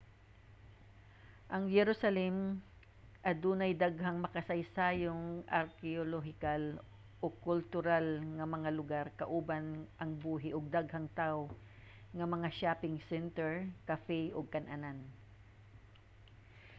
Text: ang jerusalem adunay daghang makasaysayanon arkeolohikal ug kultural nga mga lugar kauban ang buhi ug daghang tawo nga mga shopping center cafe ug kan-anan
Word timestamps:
ang 1.53 1.63
jerusalem 1.75 2.35
adunay 3.31 3.71
daghang 3.83 4.17
makasaysayanon 4.25 5.21
arkeolohikal 5.61 6.63
ug 7.25 7.33
kultural 7.47 8.05
nga 8.37 8.45
mga 8.55 8.69
lugar 8.79 9.05
kauban 9.21 9.65
ang 10.01 10.11
buhi 10.23 10.49
ug 10.57 10.65
daghang 10.77 11.07
tawo 11.19 11.43
nga 12.17 12.25
mga 12.33 12.49
shopping 12.59 12.95
center 13.09 13.51
cafe 13.89 14.19
ug 14.37 14.45
kan-anan 14.53 14.99